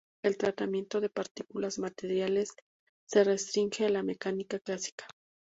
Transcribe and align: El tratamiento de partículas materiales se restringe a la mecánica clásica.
El 0.23 0.35
tratamiento 0.35 0.99
de 0.99 1.09
partículas 1.09 1.77
materiales 1.77 2.55
se 3.05 3.23
restringe 3.23 3.85
a 3.85 3.89
la 3.89 4.01
mecánica 4.01 4.57
clásica. 4.57 5.05